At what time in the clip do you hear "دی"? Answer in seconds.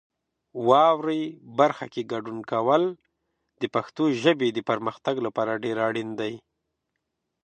6.19-6.33